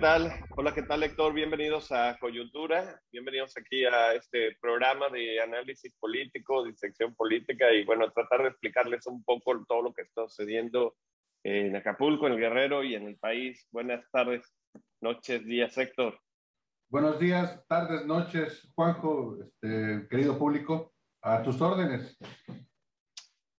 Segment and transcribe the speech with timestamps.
[0.00, 0.32] tal?
[0.56, 1.34] Hola, ¿qué tal, Héctor?
[1.34, 2.98] Bienvenidos a Coyuntura.
[3.12, 9.06] Bienvenidos aquí a este programa de análisis político, disección política y, bueno, tratar de explicarles
[9.06, 10.96] un poco todo lo que está sucediendo
[11.44, 13.68] en Acapulco, en el Guerrero y en el país.
[13.72, 14.50] Buenas tardes,
[15.02, 16.18] noches, días, Héctor.
[16.88, 22.16] Buenos días, tardes, noches, Juanjo, este, querido público, a tus órdenes.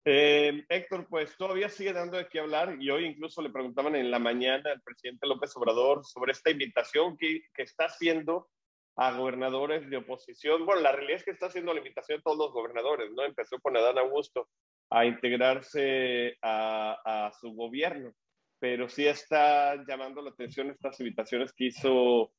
[0.03, 4.09] Eh, Héctor, pues todavía sigue dando de qué hablar y hoy incluso le preguntaban en
[4.09, 8.49] la mañana al presidente López Obrador sobre esta invitación que, que está haciendo
[8.95, 10.65] a gobernadores de oposición.
[10.65, 13.23] Bueno, la realidad es que está haciendo la invitación a todos los gobernadores, ¿no?
[13.23, 14.49] Empezó con Adán Augusto
[14.89, 18.13] a integrarse a, su gobierno,
[18.59, 22.33] pero sí está llamando la atención estas invitaciones que hizo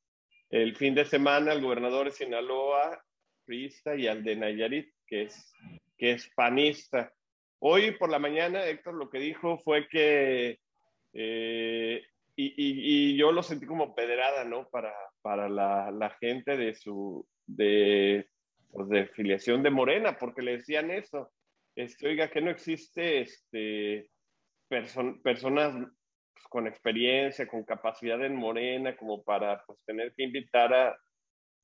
[0.49, 3.03] el fin de semana al gobernador de Sinaloa,
[3.43, 5.51] priista, y al de Nayarit, que es,
[5.97, 7.11] que es panista.
[7.65, 10.59] Hoy por la mañana, Héctor lo que dijo fue que,
[11.13, 12.03] eh,
[12.35, 14.67] y, y, yo lo sentí como pedrada, ¿no?
[14.67, 18.27] Para, para la, la gente de su, de,
[18.69, 21.31] pues de filiación de Morena, porque le decían eso.
[21.73, 24.09] Este, oiga, que no existe este,
[24.67, 25.73] person, personas
[26.33, 30.97] pues, con experiencia, con capacidad en Morena, como para pues, tener que invitar a,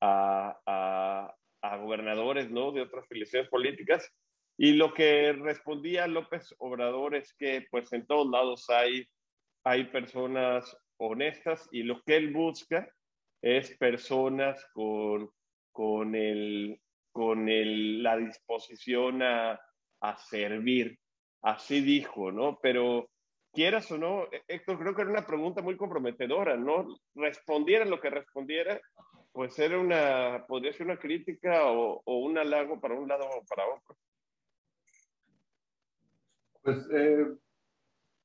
[0.00, 2.72] a, a, a gobernadores, ¿no?
[2.72, 4.10] De otras filiaciones políticas
[4.62, 9.08] y lo que respondía López Obrador es que pues en todos lados hay,
[9.64, 12.86] hay personas honestas y lo que él busca
[13.40, 15.30] es personas con,
[15.72, 16.78] con, el,
[17.10, 19.58] con el, la disposición a,
[20.02, 20.98] a servir.
[21.40, 22.58] Así dijo, ¿no?
[22.60, 23.08] Pero
[23.54, 26.86] quieras o no, Héctor, creo que era una pregunta muy comprometedora, ¿no?
[27.14, 28.78] Respondiera lo que respondiera,
[29.32, 33.42] pues era una, podría ser una crítica o, o un halago para un lado o
[33.46, 33.96] para otro.
[36.62, 37.26] Pues eh,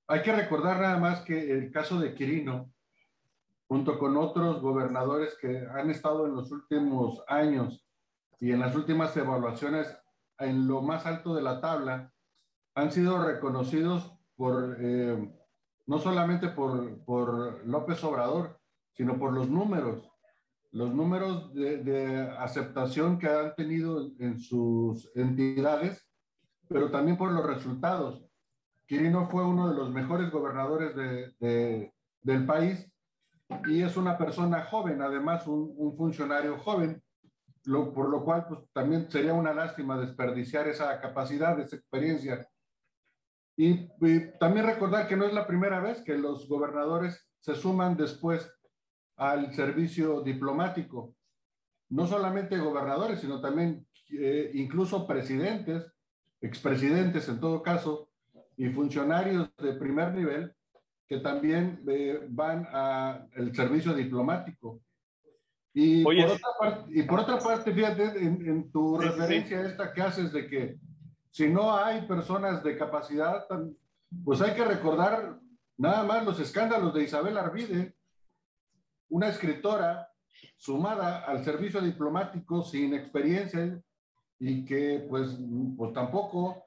[0.08, 2.72] hay que recordar nada más que el caso de Quirino,
[3.68, 7.88] junto con otros gobernadores que han estado en los últimos años
[8.40, 9.88] y en las últimas evaluaciones
[10.38, 12.12] en lo más alto de la tabla,
[12.76, 15.34] han sido reconocidos por, eh,
[15.88, 18.60] no solamente por, por, López Obrador,
[18.92, 20.12] sino por los números,
[20.72, 26.06] los números de, de aceptación que han tenido en sus entidades,
[26.68, 28.25] pero también por los resultados.
[28.88, 32.92] Quirino fue uno de los mejores gobernadores de, de, del país
[33.68, 37.02] y es una persona joven, además un, un funcionario joven,
[37.64, 42.48] por lo cual pues, también sería una lástima desperdiciar esa capacidad, esa experiencia.
[43.58, 47.96] Y, y, también recordar que no es la primera vez que los gobernadores se suman
[47.96, 48.52] después
[49.16, 51.16] al servicio diplomático.
[51.90, 55.86] No solamente gobernadores, sino también eh, incluso presidentes,
[56.42, 58.10] expresidentes en todo caso,
[58.58, 60.54] y funcionarios de primer nivel
[61.08, 64.82] que también eh, van al servicio diplomático.
[65.74, 69.68] Y, por otra parte, y por otra parte, fíjate, en, en tu sí, referencia sí.
[69.72, 70.78] esta que haces de que
[71.32, 73.46] si no hay personas de capacidad,
[74.24, 75.38] pues hay que recordar
[75.78, 77.94] nada más los escándalos de Isabel Arvide,
[79.10, 80.10] una escritora
[80.56, 83.82] sumada al servicio diplomático sin experiencia
[84.40, 85.38] y que pues,
[85.78, 86.65] pues tampoco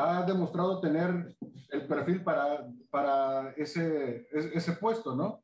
[0.00, 1.36] ha demostrado tener
[1.70, 5.42] el perfil para, para ese, ese puesto, ¿no?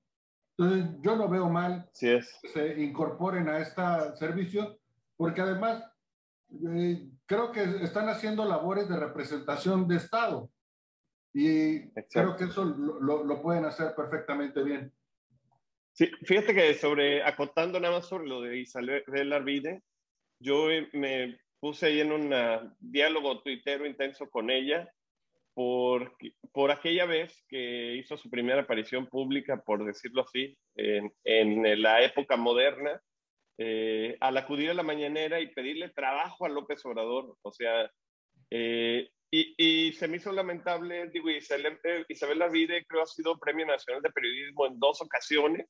[0.59, 2.39] Entonces, yo no veo mal sí es.
[2.43, 3.83] que se incorporen a este
[4.17, 4.79] servicio,
[5.17, 5.85] porque además
[6.71, 10.51] eh, creo que están haciendo labores de representación de Estado
[11.35, 12.09] y Exacto.
[12.13, 14.91] creo que eso lo, lo, lo, pueden hacer perfectamente bien.
[15.93, 19.83] Sí, fíjate que sobre, acotando nada más sobre lo de Isabel Arvide,
[20.41, 22.35] yo me puse ahí en un
[22.79, 24.89] diálogo tuitero intenso con ella
[25.55, 26.17] por,
[26.53, 32.03] por aquella vez que hizo su primera aparición pública, por decirlo así, en, en la
[32.03, 33.01] época moderna,
[33.59, 37.39] eh, al acudir a la mañanera y pedirle trabajo a López Obrador.
[37.41, 37.91] O sea,
[38.51, 43.67] eh, y, y, se me hizo lamentable, digo, Isabel, Isabel Lavide creo ha sido Premio
[43.67, 45.67] Nacional de Periodismo en dos ocasiones,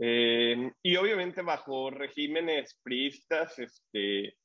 [0.00, 4.36] eh, y obviamente bajo regímenes priistas, este,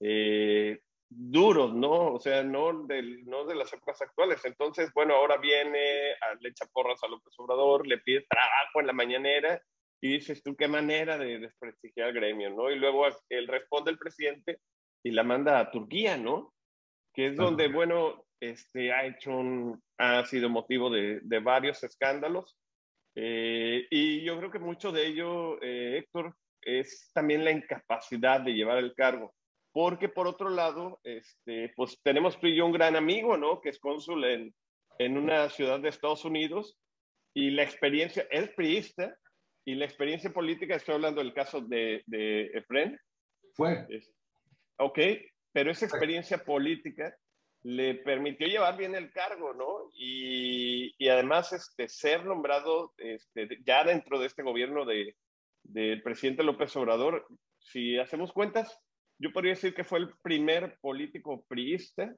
[0.00, 2.14] eh, duros, ¿no?
[2.14, 4.44] O sea, no, del, no de las épocas actuales.
[4.44, 8.92] Entonces, bueno, ahora viene, le echa porras a López Obrador, le pide trabajo en la
[8.92, 9.60] mañanera
[10.00, 12.70] y dices tú, qué manera de desprestigiar al gremio, ¿no?
[12.70, 14.58] Y luego él responde el presidente
[15.02, 16.52] y la manda a Turquía, ¿no?
[17.14, 22.58] Que es donde, bueno, este, ha hecho un, ha sido motivo de, de varios escándalos.
[23.14, 28.52] Eh, y yo creo que mucho de ello, eh, Héctor, es también la incapacidad de
[28.52, 29.32] llevar el cargo
[29.76, 33.60] porque por otro lado, este, pues tenemos tú y yo un gran amigo, ¿no?
[33.60, 34.54] Que es cónsul en,
[34.98, 36.78] en una ciudad de Estados Unidos
[37.34, 39.14] y la experiencia, es priista
[39.66, 42.98] y la experiencia política, estoy hablando del caso de, de Efren.
[43.52, 43.86] Fue.
[44.78, 44.98] Ok,
[45.52, 47.14] pero esa experiencia política
[47.62, 49.90] le permitió llevar bien el cargo, ¿no?
[49.92, 55.14] Y, y además este, ser nombrado este, ya dentro de este gobierno de,
[55.64, 57.26] del presidente López Obrador,
[57.58, 58.80] si hacemos cuentas,
[59.18, 62.14] yo podría decir que fue el primer político priista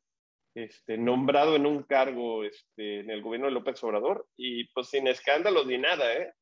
[0.54, 5.06] este, nombrado en un cargo este, en el gobierno de López Obrador y pues sin
[5.06, 6.32] escándalos ni nada, ¿eh?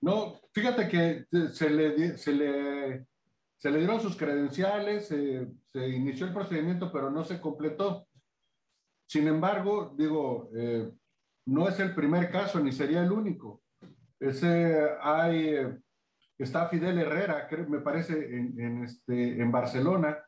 [0.00, 3.06] No, fíjate que se le, se le,
[3.56, 8.08] se le dieron sus credenciales, se inició el procedimiento, pero no se completó.
[9.06, 10.90] Sin embargo, digo, eh,
[11.46, 13.62] no es el primer caso ni sería el único.
[14.18, 15.56] Ese hay,
[16.42, 20.18] está Fidel Herrera, que me parece, en, en, este, en Barcelona.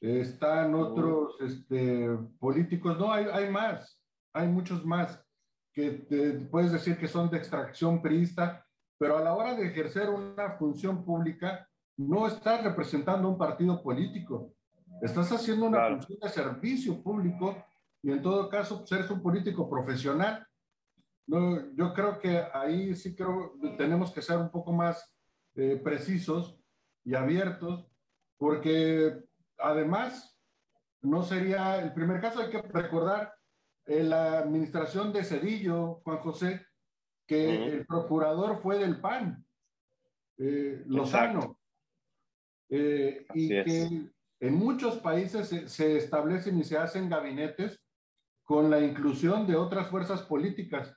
[0.00, 2.08] Están otros este,
[2.38, 4.02] políticos, no, hay, hay más,
[4.34, 5.24] hay muchos más
[5.72, 8.64] que te, puedes decir que son de extracción priista,
[8.98, 14.54] pero a la hora de ejercer una función pública, no estás representando un partido político,
[15.02, 17.56] estás haciendo una función de servicio público
[18.02, 20.46] y en todo caso pues, eres un político profesional.
[21.26, 25.12] No, yo creo que ahí sí creo tenemos que ser un poco más
[25.56, 26.58] eh, precisos
[27.04, 27.86] y abiertos,
[28.38, 29.20] porque
[29.58, 30.36] además
[31.02, 33.34] no sería el primer caso, hay que recordar
[33.86, 36.66] en la administración de Cedillo, Juan José,
[37.26, 39.44] que el procurador fue del PAN,
[40.38, 41.58] eh, Lozano,
[42.68, 44.10] eh, y que
[44.40, 47.80] en muchos países se, establecen y se hacen gabinetes
[48.42, 50.94] con la inclusión de otras fuerzas políticas,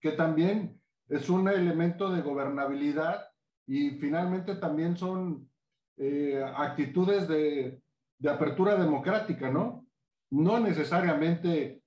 [0.00, 3.25] que también es un elemento de gobernabilidad
[3.66, 5.48] y finalmente también son
[5.96, 7.80] eh, actitudes de,
[8.18, 9.86] de apertura democrática, ¿no?
[10.30, 11.82] No necesariamente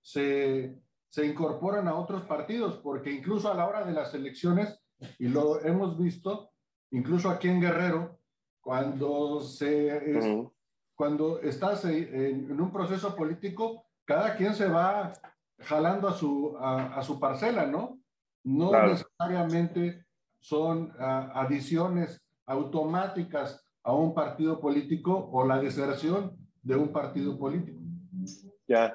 [0.00, 0.76] se,
[1.08, 4.80] se incorporan a otros partidos, porque incluso a la hora de las elecciones,
[5.18, 6.50] y lo hemos visto,
[6.90, 8.18] incluso aquí en Guerrero,
[8.60, 10.38] cuando, se
[10.94, 15.12] cuando estás en, un proceso político, cada quien se va
[15.60, 17.98] jalando a su, a, su parcela, ¿no?
[18.44, 20.04] No necesariamente
[20.40, 27.80] son adiciones automáticas a un partido político o la deserción de un partido político.
[28.66, 28.94] Ya.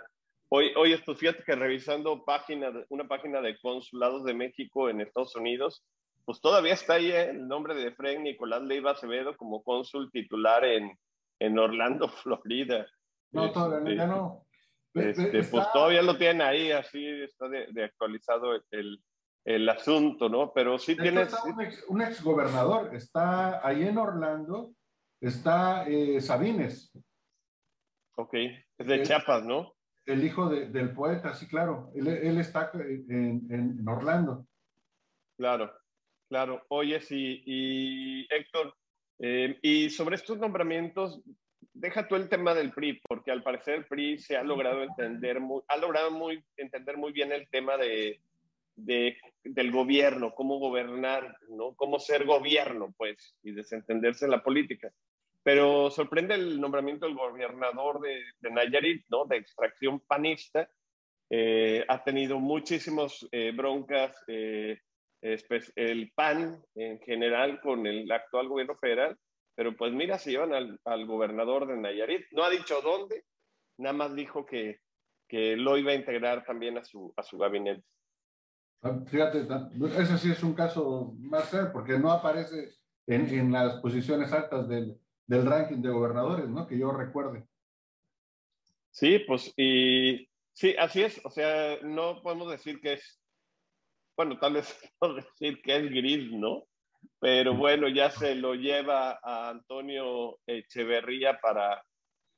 [0.50, 5.36] Hoy, hoy pues fíjate que revisando página, una página de consulados de México en Estados
[5.36, 5.84] Unidos,
[6.26, 10.98] pues todavía está ahí el nombre de Fred Nicolás Leiva Acevedo como cónsul titular en,
[11.40, 12.86] en Orlando, Florida.
[13.32, 14.46] No, todavía este, no.
[14.94, 19.00] Este, Pues todavía lo tienen ahí, así está de, actualizado el,
[19.46, 20.52] el, asunto, ¿no?
[20.54, 21.34] Pero sí tienes...
[21.88, 24.74] un, ex, gobernador, está ahí en Orlando,
[25.22, 26.92] está eh, Sabines.
[28.16, 28.34] Ok,
[28.78, 29.74] es de Chiapas, ¿no?
[30.06, 31.92] El hijo del poeta, sí, claro.
[31.96, 34.46] Él, él está en, en Orlando.
[35.38, 35.72] Claro.
[36.28, 38.76] Claro, oye, sí, y Héctor,
[39.20, 41.22] eh, y sobre estos nombramientos,
[41.74, 45.40] deja tú el tema del PRI, porque al parecer el PRI se ha logrado entender
[45.40, 48.20] muy, ha logrado muy, entender muy bien el tema de,
[48.76, 51.74] de, del gobierno, cómo gobernar, ¿no?
[51.76, 54.92] Cómo ser gobierno, pues, y desentenderse en la política.
[55.44, 59.26] Pero sorprende el nombramiento del gobernador de, de Nayarit, ¿no?
[59.26, 60.70] De extracción panista.
[61.30, 69.18] Eh, ha tenido muchísimas eh, broncas el PAN en general con el actual gobierno federal,
[69.56, 72.26] pero pues mira, se llevan al, gobernador de Nayarit.
[72.32, 73.24] No ha dicho dónde,
[73.78, 74.80] nada más dijo que,
[75.28, 77.84] que lo iba a integrar también a su, a su gabinete.
[78.86, 79.48] Ah, fíjate,
[80.00, 82.76] ese sí es un caso más serio, porque no aparece
[83.08, 86.68] en, en las posiciones altas del, del, ranking de gobernadores, ¿no?
[86.68, 87.48] Que yo recuerde.
[88.92, 91.20] Sí, pues, y sí, así es.
[91.26, 93.20] O sea, no podemos decir que es
[94.16, 96.68] bueno, tal vez no decir que es gris, ¿no?
[97.20, 101.84] Pero bueno, ya se lo lleva a Antonio Echeverría para,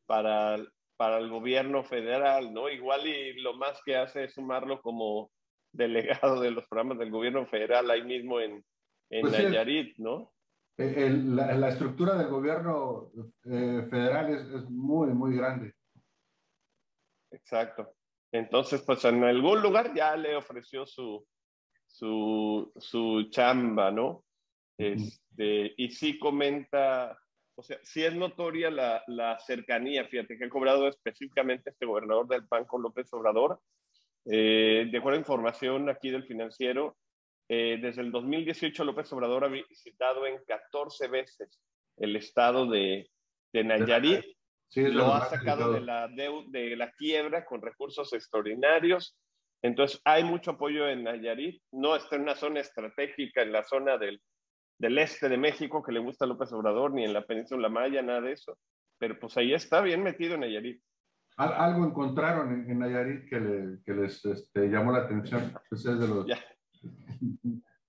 [0.05, 0.57] para,
[0.97, 2.69] para el gobierno federal, ¿no?
[2.69, 5.31] Igual y lo más que hace es sumarlo como
[5.77, 8.63] delegado de los programas del gobierno federal ahí mismo en,
[9.09, 10.33] en pues Nayarit, ¿no?
[10.77, 13.11] la, estructura del gobierno
[13.45, 15.73] eh, federal es, es, muy, muy grande.
[17.31, 17.93] Exacto.
[18.31, 21.25] Entonces, pues en algún lugar ya le ofreció su,
[21.87, 24.23] su, su chamba, ¿no?
[24.77, 27.17] Este, y sí comenta,
[27.55, 32.27] o sea, sí es notoria la, la, cercanía, fíjate, que ha cobrado específicamente este gobernador
[32.27, 33.59] del PAN con López Obrador.
[34.29, 36.97] Eh, de acuerdo a información aquí del financiero,
[37.49, 41.61] eh, desde el 2018 López Obrador ha visitado en 14 veces
[41.97, 43.09] el estado de,
[43.53, 44.25] de Nayarit.
[44.69, 49.17] Sí, lo ha sacado de la, de, de la quiebra con recursos extraordinarios
[49.61, 51.61] Entonces, hay mucho apoyo en Nayarit.
[51.71, 54.21] No está en una zona estratégica, en la zona del,
[54.77, 58.01] del este de México que le gusta a López Obrador, ni en la península Maya,
[58.01, 58.57] nada de eso.
[58.99, 60.81] Pero pues ahí está bien metido en Nayarit.
[61.37, 65.53] Algo encontraron en, Nayarit que, le, que les este, llamó la atención.
[65.69, 66.25] Pues de los...
[66.25, 66.39] ya.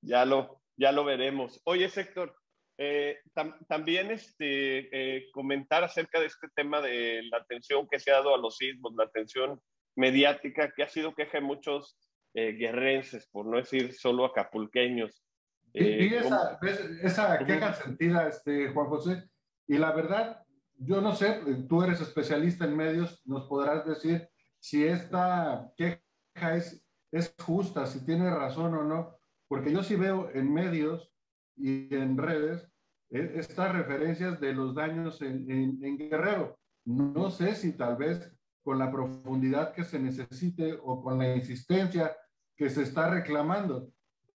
[0.02, 1.60] ya, lo, ya lo veremos.
[1.64, 2.36] Oye, Héctor,
[2.76, 3.18] eh,
[3.66, 8.34] también este, eh, comentar acerca de este tema de la atención que se ha dado
[8.34, 9.60] a los sismos, la atención
[9.96, 11.96] mediática que ha sido queja de muchos
[12.34, 15.24] eh, guerrenses, por no decir solo acapulqueños.
[15.72, 16.58] y, eh, esa,
[17.02, 19.24] esa, queja sentida, este, Juan José,
[19.66, 20.44] y la verdad,
[20.78, 24.28] yo no sé, tú eres especialista en medios, nos podrás decir
[24.60, 29.18] si esta queja es, es justa, si tiene razón o no,
[29.48, 31.12] porque yo sí veo en medios
[31.56, 32.70] y en redes
[33.10, 36.58] e, estas referencias de los daños en, en, en Guerrero.
[36.84, 38.32] No sé si tal vez
[38.62, 42.16] con la profundidad que se necesite o con la insistencia
[42.56, 43.90] que se está reclamando.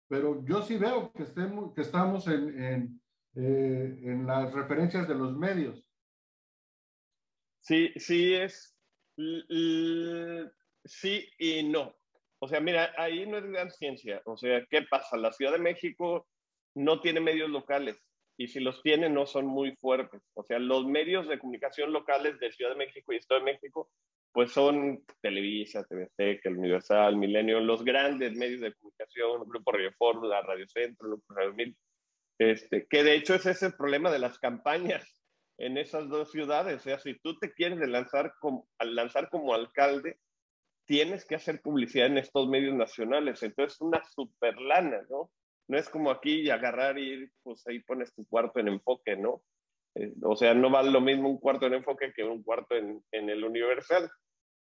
[0.08, 3.02] Pero yo sí veo que, estemos, que estamos en, en,
[3.34, 5.87] eh, en las referencias de los medios.
[7.60, 8.76] Sí, sí es,
[10.84, 11.94] sí y no.
[12.40, 14.22] O sea, mira, ahí no es gran ciencia.
[14.24, 15.16] O sea, ¿qué pasa?
[15.16, 16.26] La Ciudad de México
[16.74, 18.00] no tiene medios locales
[18.36, 20.22] y si los tiene no son muy fuertes.
[20.34, 23.90] O sea, los medios de comunicación locales de Ciudad de México y Estado de México
[24.32, 30.42] pues son Televisa, TVC, el Universal, Milenio, los grandes medios de comunicación, Grupo Radio Fórmula,
[30.42, 31.76] Radio Centro, Grupo Radio Mil,
[32.38, 35.17] este, que de hecho ese es el problema de las campañas
[35.58, 36.76] en esas dos ciudades.
[36.76, 40.18] O sea, si tú te quieres lanzar como, lanzar como alcalde,
[40.86, 43.42] tienes que hacer publicidad en estos medios nacionales.
[43.42, 45.30] Entonces, una super lana, ¿no?
[45.68, 49.42] No es como aquí y agarrar y pues ahí pones tu cuarto en enfoque, ¿no?
[49.94, 53.04] Eh, o sea, no vale lo mismo un cuarto en enfoque que un cuarto en,
[53.12, 54.10] en el universal.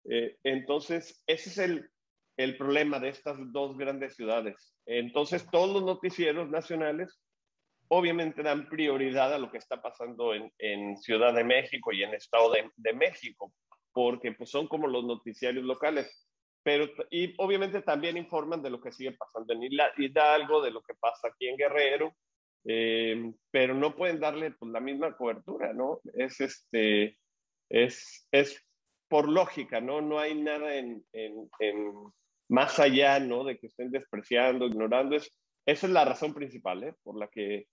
[0.09, 1.89] Eh, entonces, ese es el,
[2.37, 4.75] el problema de estas dos grandes ciudades.
[4.85, 7.21] Entonces, todos los noticieros nacionales
[7.89, 12.51] obviamente dan prioridad a lo que está pasando en, Ciudad de México y en Estado
[12.75, 13.53] de, México,
[13.93, 16.27] porque pues, son como los noticiarios locales.
[16.63, 19.63] Pero, y obviamente también informan de lo que sigue pasando en
[19.97, 22.13] Hidalgo, de lo que pasa aquí en Guerrero,
[22.65, 26.01] eh, pero no pueden darle pues, la misma cobertura, ¿no?
[26.13, 27.17] Es, este,
[27.69, 28.61] es, es
[29.07, 30.01] por lógica, ¿no?
[30.01, 31.49] No hay nada en, en,
[32.49, 33.45] más allá, ¿no?
[33.45, 35.15] De que estén despreciando, ignorando.
[35.15, 35.31] Es,
[35.65, 36.93] esa es la razón principal, ¿eh?
[37.03, 37.67] Por la que,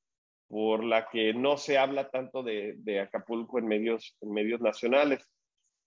[0.54, 5.28] por la que no se habla tanto de, de Acapulco en medios, en medios nacionales.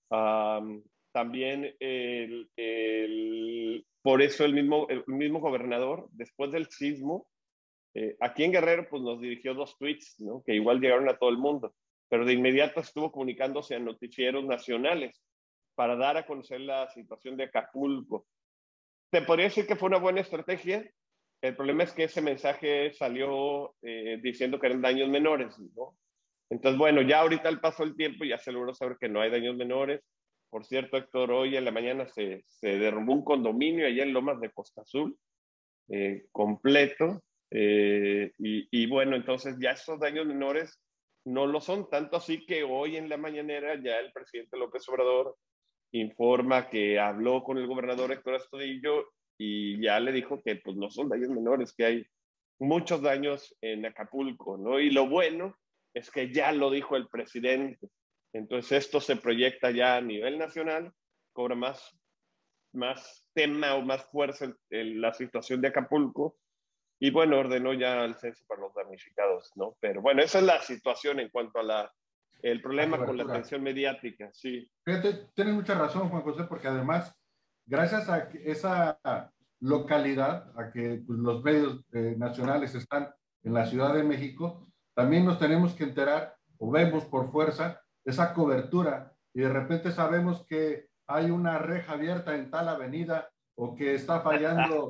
[0.09, 0.83] Um,
[1.13, 7.29] también el, el, por eso el mismo, el mismo gobernador, después del sismo,
[7.93, 10.43] eh, aquí en Guerrero, pues nos dirigió dos tweets, ¿no?
[10.45, 11.73] Que igual llegaron a todo el mundo,
[12.09, 15.23] pero de inmediato estuvo comunicándose a noticieros nacionales
[15.75, 18.27] para dar a conocer la situación de Acapulco.
[19.13, 20.83] Te podría decir que fue una buena estrategia.
[21.41, 25.97] El problema es que ese mensaje salió eh, diciendo que eran daños menores, ¿no?
[26.49, 29.29] Entonces, bueno, ya ahorita al paso del tiempo ya se logró saber que no hay
[29.29, 30.01] daños menores.
[30.49, 34.39] Por cierto, Héctor, hoy en la mañana se, se derrumbó un condominio allá en Lomas
[34.39, 35.17] de Costa Azul,
[35.89, 40.79] eh, completo, eh, y, y, bueno, entonces ya esos daños menores
[41.25, 45.35] no lo son, tanto así que hoy en la mañanera ya el presidente López Obrador
[45.91, 49.05] informa que habló con el gobernador Héctor Astudillo
[49.37, 52.07] y ya le dijo que pues no son daños menores, que hay
[52.59, 54.79] muchos daños en Acapulco, ¿no?
[54.79, 55.57] Y lo bueno
[55.93, 57.87] es que ya lo dijo el presidente.
[58.33, 60.91] Entonces esto se proyecta ya a nivel nacional,
[61.33, 61.97] cobra más,
[62.73, 66.37] más tema o más fuerza en, en la situación de Acapulco
[66.99, 69.77] y bueno, ordenó ya el censo para los damnificados, ¿no?
[69.79, 71.93] Pero bueno, esa es la situación en cuanto a la,
[72.41, 74.69] el problema con la atención mediática, sí.
[74.83, 77.15] Fíjate, tienes mucha razón, Juan José, porque además,
[77.67, 78.99] gracias a esa
[79.59, 83.09] localidad, a que pues, los medios eh, nacionales están
[83.43, 88.33] en la Ciudad de México, también nos tenemos que enterar, o vemos por fuerza, esa
[88.33, 93.95] cobertura, y de repente sabemos que hay una reja abierta en tal avenida, o que
[93.95, 94.87] está fallando,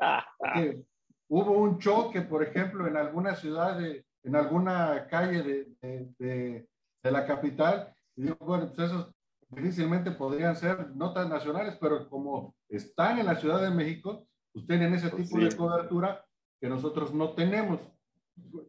[0.53, 0.83] que
[1.29, 5.43] hubo un choque, por ejemplo, en alguna ciudad, de, en alguna calle
[5.81, 6.67] de, de,
[7.03, 9.13] la capital, y digo, bueno, pues esos
[9.49, 14.93] difícilmente podrían ser notas nacionales, pero como están en la Ciudad de México, pues tienen
[14.93, 15.45] ese tipo sí.
[15.45, 16.25] de cobertura
[16.59, 17.79] que nosotros no tenemos.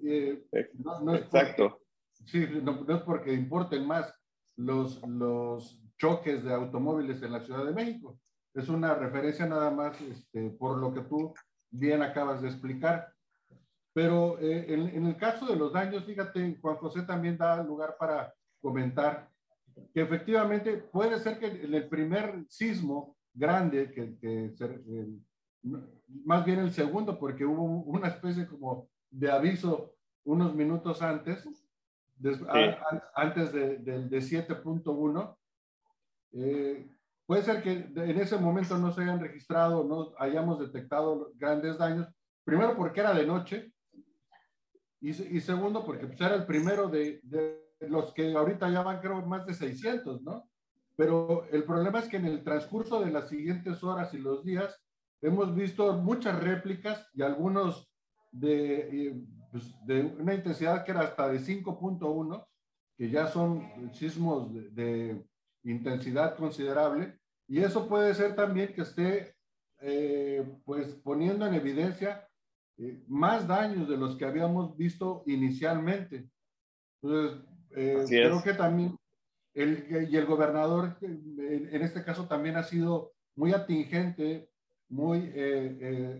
[0.05, 0.45] Eh,
[0.75, 1.81] no, no Exacto.
[2.17, 4.13] Porque, sí, no, no, es porque importen más
[4.57, 8.19] los, los choques de automóviles en la Ciudad de México.
[8.55, 11.35] Es una referencia nada más este, por lo que tú
[11.71, 13.13] bien acabas de explicar.
[13.93, 17.97] Pero eh, en, en, el caso de los daños, fíjate, Juan José también da lugar
[17.99, 19.29] para comentar
[19.93, 24.81] que efectivamente puede ser que en el primer sismo grande que, que se,
[26.25, 29.95] más bien el segundo, porque hubo una especie como de aviso
[30.25, 31.49] unos minutos antes,
[33.15, 35.37] antes de, de 7.1.
[36.33, 36.87] Eh,
[37.27, 42.09] puede ser que en ese momento no se hayan registrado, no hayamos detectado grandes daños,
[42.45, 43.73] primero porque era de noche
[45.01, 49.01] y, y segundo porque pues, era el primero de, de, los que ahorita ya van
[49.01, 50.49] creo más de 600, ¿no?
[50.97, 54.83] Pero el problema es que en el transcurso de las siguientes horas y los días
[55.23, 57.89] hemos visto muchas réplicas y algunos
[58.33, 62.47] de, eh, pues, de una intensidad que era hasta de 5.1,
[62.97, 65.25] que ya son sismos de,
[65.65, 69.35] intensidad considerable, y eso puede ser también que esté
[69.81, 72.27] eh, pues poniendo en evidencia
[72.79, 76.31] eh, más daños de los que habíamos visto inicialmente.
[77.03, 77.45] Entonces,
[78.07, 78.97] creo que también,
[79.55, 84.51] el, y el gobernador en este caso también ha sido muy atingente,
[84.89, 85.33] muy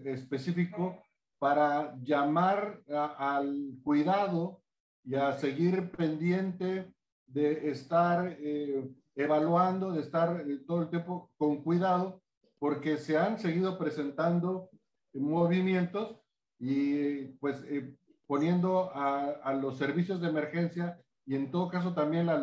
[0.05, 1.03] específico
[1.39, 4.61] para llamar al cuidado
[5.05, 6.93] y a seguir pendiente
[7.27, 12.21] de estar eh, evaluando, de estar eh, todo el tiempo con cuidado,
[12.59, 14.71] porque se han seguido presentando
[15.15, 16.17] movimientos
[16.59, 17.95] y pues eh,
[18.27, 22.43] poniendo a, los servicios de emergencia y en todo caso también a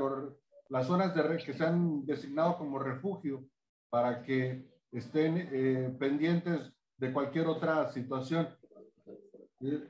[0.70, 3.44] las zonas de que se han designado como refugio
[3.90, 8.48] para que estén pendientes de cualquier otra situación.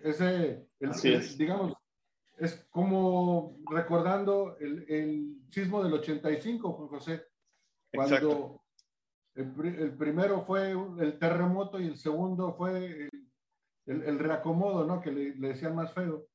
[0.01, 1.73] Ese, el, digamos,
[2.37, 7.25] es como recordando el, el, sismo del 85, Juan José,
[7.93, 8.61] cuando
[9.33, 13.09] el, primero fue el terremoto y el segundo fue
[13.87, 15.01] el, el reacomodo, ¿no?
[15.01, 16.27] Que le, le, decían más feo.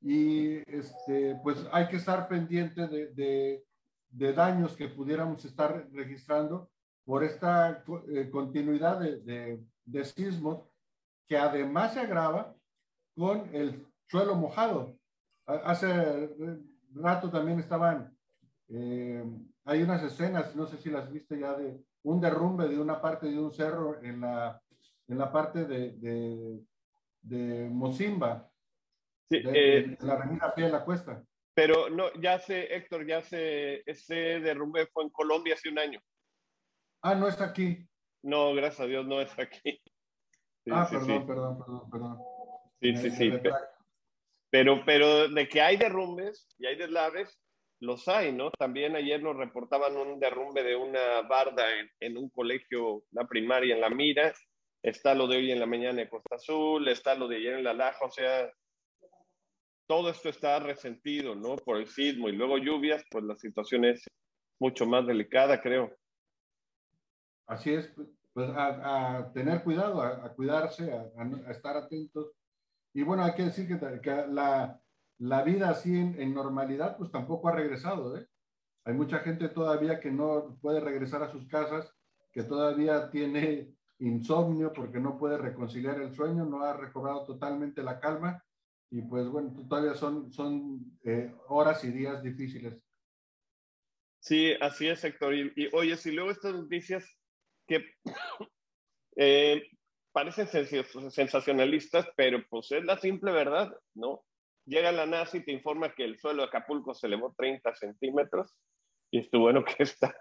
[0.00, 3.64] Y este, pues hay que estar pendiente de, de,
[4.10, 6.70] de daños que pudiéramos estar registrando
[7.04, 10.68] por esta eh, continuidad de, de sismos
[11.26, 12.54] que además se agrava
[13.16, 14.96] con el suelo mojado.
[15.46, 16.30] Hace
[16.94, 18.16] rato también estaban,
[18.68, 19.24] eh,
[19.64, 23.26] hay unas escenas, no sé si las viste ya, de un derrumbe de una parte
[23.28, 24.60] de un cerro en la,
[25.08, 26.62] en la parte de, de,
[27.22, 28.50] de Mozimba,
[29.30, 31.22] sí, de, eh, la avenida Pie de la Cuesta.
[31.54, 36.00] Pero no, ya sé, Héctor, ya sé, ese derrumbe fue en Colombia hace un año.
[37.02, 37.84] Ah, no está aquí.
[38.22, 39.80] No, gracias a Dios no está aquí.
[40.70, 42.18] ah, perdón, perdón, perdón, perdón.
[42.80, 43.32] Sí, sí, sí.
[44.50, 47.38] Pero, pero de que hay derrumbes y hay deslaves,
[47.80, 48.50] los hay, ¿no?
[48.50, 51.64] También ayer nos reportaban un derrumbe de una barda
[52.00, 54.32] en, un colegio, la primaria en La Mira,
[54.82, 57.64] está lo de hoy en la mañana en Costa Azul, está lo de ayer en
[57.64, 58.50] La Laja, o sea,
[59.88, 61.56] todo esto está resentido, ¿no?
[61.56, 64.04] Por el sismo y luego lluvias, pues la situación es
[64.60, 65.90] mucho más delicada, creo.
[67.46, 67.90] Así es,
[68.34, 72.32] pues a, tener cuidado, a, cuidarse, a, estar atentos
[72.92, 74.80] y bueno, hay que decir que, la,
[75.18, 78.16] la, vida así en, normalidad, pues tampoco ha regresado.
[78.16, 78.26] ¿eh?
[78.84, 81.92] Hay mucha gente todavía que no puede regresar a sus casas,
[82.32, 88.00] que todavía tiene insomnio porque no puede reconciliar el sueño, no ha recobrado totalmente la
[88.00, 88.42] calma.
[88.90, 92.74] Y pues bueno, todavía son, son eh, horas y días difíciles.
[94.20, 95.34] Sí, así es, Héctor.
[95.34, 97.04] Y, y oye, si luego estas noticias
[97.66, 97.84] que
[99.16, 99.62] eh,
[100.12, 100.48] parecen
[101.10, 104.24] sensacionalistas, pero pues es la simple verdad, ¿no?
[104.64, 108.54] Llega la NASA y te informa que el suelo de Acapulco se elevó 30 centímetros
[109.10, 110.14] y esto bueno que está,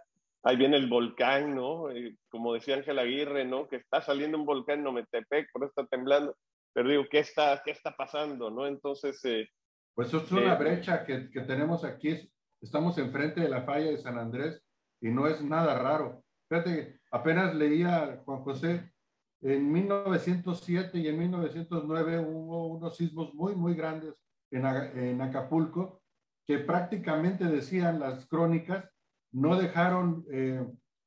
[0.43, 1.89] ahí viene el volcán, ¿no?
[1.91, 3.67] Eh, como decía Ángel Aguirre, ¿no?
[3.67, 6.37] Que está saliendo un volcán en Nometepec, por eso está temblando.
[6.77, 8.67] Pero digo, ¿qué está, qué está pasando, no?
[8.67, 9.19] Entonces...
[9.25, 9.49] Eh,
[9.95, 12.31] pues es una eh, brecha que, que tenemos aquí.
[12.61, 14.63] Estamos enfrente de la falla de San Andrés
[15.01, 16.23] y no es nada raro.
[16.47, 18.93] Fíjate, apenas leía Juan José
[19.41, 24.13] en 1907 y en 1909 hubo unos sismos muy, muy grandes
[24.51, 26.03] en, en Acapulco
[26.45, 28.87] que prácticamente decían las crónicas,
[29.31, 30.63] no dejaron eh,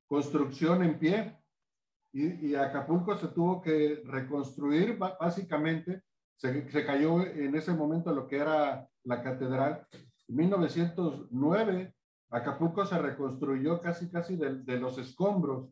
[0.08, 1.39] construcción en pie
[2.12, 6.02] y, y, Acapulco se tuvo que reconstruir básicamente,
[6.36, 9.86] se, se, cayó en ese momento lo que era la catedral.
[10.28, 11.94] En 1909
[12.30, 15.68] Acapulco se reconstruyó casi casi de, de los escombros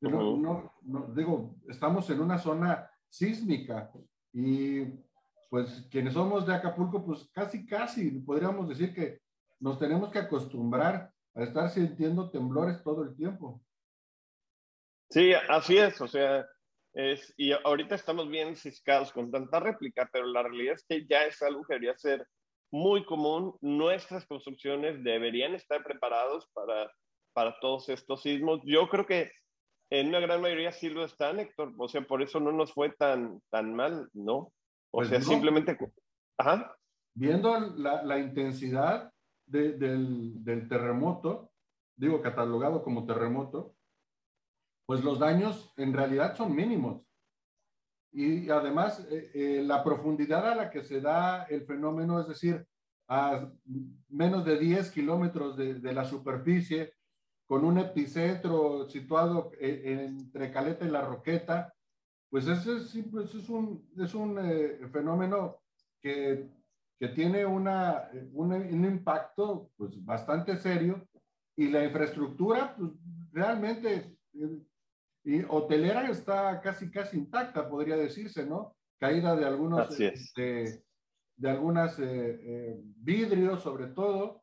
[0.00, 3.90] no, no, digo, estamos en una zona sísmica
[4.32, 4.84] y
[5.50, 9.20] pues quienes somos de Acapulco, pues casi, casi podríamos decir que
[9.58, 13.60] nos tenemos que acostumbrar a estar sintiendo temblores todo el tiempo.
[15.10, 16.46] Sí, así es, o sea,
[16.94, 21.24] es, y ahorita estamos bien ciscados con tanta réplica, pero la realidad es que ya
[21.24, 22.26] es algo que debería ser
[22.72, 23.56] muy común.
[23.60, 26.90] Nuestras construcciones deberían estar preparados para,
[27.32, 28.60] para todos estos sismos.
[28.64, 29.32] Yo creo que
[29.90, 31.72] en una gran mayoría sí lo están, Héctor.
[31.76, 34.36] O sea, por eso no nos fue tan, tan mal, ¿no?
[34.36, 34.52] O
[34.92, 35.24] Pues sea, no.
[35.24, 35.76] simplemente...
[36.38, 36.76] Ajá.
[37.14, 39.12] Viendo la, la intensidad
[39.46, 41.50] de- del, del terremoto,
[41.96, 43.74] digo, catalogado como terremoto,
[44.90, 47.06] pues los daños en realidad son mínimos.
[48.10, 52.66] Y además, eh, eh, la profundidad a la que se da el fenómeno, es decir,
[53.06, 53.48] a
[54.08, 56.94] menos de 10 kilómetros de, de la superficie,
[57.46, 61.72] con un epicentro situado eh, entre Caleta y La Roqueta,
[62.28, 65.60] pues ese es, es un, es un eh, fenómeno
[66.02, 66.50] que,
[66.98, 71.06] que tiene una, un, un impacto pues, bastante serio
[71.54, 72.90] y la infraestructura pues,
[73.30, 74.58] realmente eh,
[75.24, 78.76] y hotelera está casi casi intacta, podría decirse, ¿no?
[78.98, 80.32] Caída de algunos Así es.
[80.34, 80.82] de,
[81.36, 82.04] de algunas eh,
[82.42, 84.42] eh, vidrios sobre todo,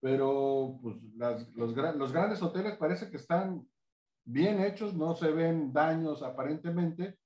[0.00, 3.66] pero pues las- los, los grandes hoteles parece que están
[4.24, 7.18] bien hechos, no se ven daños aparentemente,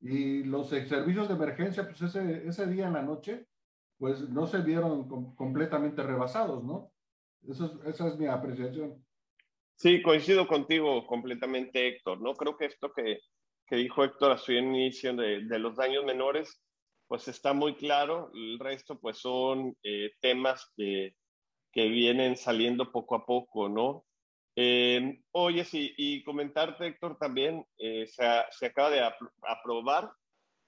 [0.00, 3.46] y los servicios de emergencia, pues ese, ese día en la noche,
[3.98, 6.92] pues no se vieron com- completamente rebasados, ¿no?
[7.48, 9.03] Eso es- esa es mi apreciación.
[9.76, 12.20] Sí, coincido contigo completamente, Héctor.
[12.20, 13.18] No creo que esto que,
[13.66, 16.62] que dijo Héctor a su inicio de, de los daños menores,
[17.06, 18.30] pues está muy claro.
[18.34, 21.16] El resto, pues son eh, temas que,
[21.72, 24.06] que vienen saliendo poco a poco, ¿no?
[24.56, 30.10] Eh, oye, sí, y comentarte, Héctor, también eh, se, se acaba de apro- aprobar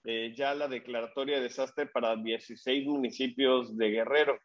[0.05, 4.39] eh, ya la declaratoria de desastre para 16 municipios de Guerrero.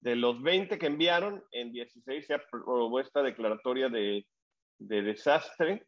[0.00, 4.26] De los 20 que enviaron, en 16 se aprobó esta declaratoria de,
[4.78, 5.86] de desastre.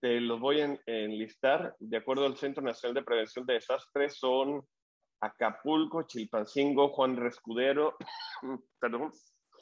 [0.00, 1.74] Te los voy a en- enlistar.
[1.78, 4.62] De acuerdo al Centro Nacional de Prevención de Desastres, son
[5.22, 7.96] Acapulco, Chilpancingo, Juan Rescudero,
[8.80, 9.10] perdón,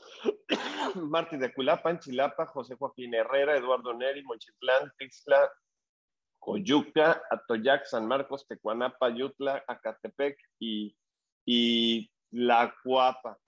[1.10, 5.50] Martín de Culapa, Chilapa, José Joaquín Herrera, Eduardo Neri, Monchitlán, Tixla,
[6.38, 10.96] Coyuca, Atoyac, San Marcos, Tecuanapa, Yutla, Acatepec y,
[11.46, 13.38] y La Cuapa.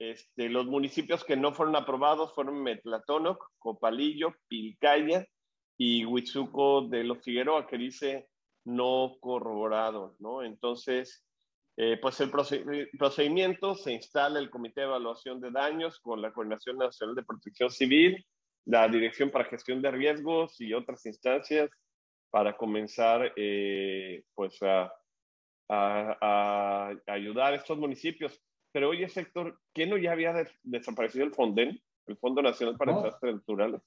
[0.00, 5.26] Este, los municipios que no fueron aprobados fueron Metlatónoc, Copalillo, Pilcaya
[5.78, 8.28] y Huizuco de los Figueroa, que dice
[8.64, 10.42] no corroborado, ¿no?
[10.42, 11.26] Entonces,
[11.76, 16.32] eh, pues el proced- procedimiento se instala el Comité de Evaluación de Daños con la
[16.32, 18.26] Coordinación Nacional de Protección Civil,
[18.66, 21.70] la Dirección para Gestión de Riesgos y otras instancias
[22.30, 24.92] para comenzar, eh, pues, a,
[25.68, 28.40] a- a ayudar a estos municipios.
[28.72, 32.92] Pero oye, sector, ¿qué no ya había des- desaparecido el FONDEN, el Fondo Nacional para
[32.92, 33.02] No.
[33.02, 33.82] Desastres Naturales?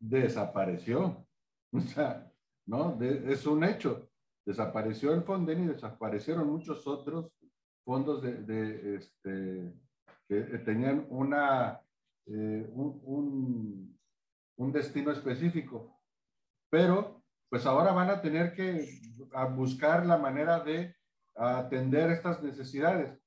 [0.00, 1.26] desapareció.
[1.74, 2.30] O sea,
[2.66, 2.92] ¿no?
[2.96, 4.10] De- es un hecho.
[4.44, 7.32] Desapareció el Fonden y desaparecieron muchos otros
[7.84, 9.72] fondos de, de, este,
[10.28, 11.80] que tenían una,
[12.26, 13.98] eh, un, un-
[14.58, 15.98] un destino específico.
[16.70, 19.00] Pero, pues ahora van a tener que
[19.32, 20.94] a buscar la manera de
[21.34, 23.18] atender estas necesidades.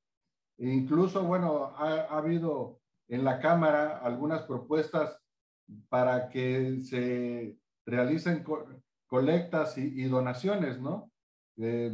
[0.57, 5.19] E incluso, bueno, ha, ha habido en la Cámara algunas propuestas
[5.89, 8.65] para que se realicen co-
[9.07, 11.11] colectas y, y donaciones, ¿no?
[11.57, 11.93] Eh,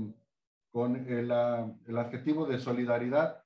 [0.71, 3.43] con el, ah, el adjetivo de solidaridad.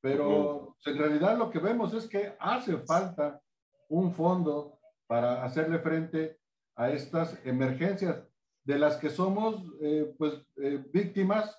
[0.00, 3.40] Pero en realidad lo que vemos es que hace falta
[3.88, 6.38] un fondo para hacerle frente
[6.76, 8.22] a estas emergencias
[8.64, 11.58] de las que somos eh, pues eh, víctimas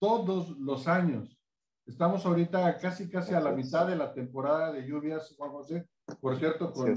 [0.00, 1.37] todos los años.
[1.88, 5.88] Estamos ahorita casi casi a la mitad de la temporada de lluvias, Juan José.
[6.20, 6.94] Por cierto, con,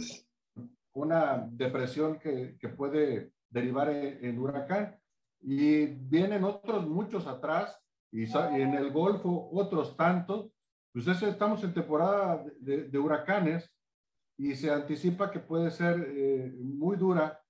[0.93, 4.99] una depresión que, que puede derivar en, en huracán.
[5.39, 7.80] Y vienen otros muchos atrás,
[8.12, 10.51] y, y en el Golfo otros tantos.
[10.91, 13.73] Pues estamos en temporada de, de huracanes
[14.38, 17.41] y se anticipa que puede ser eh, muy dura.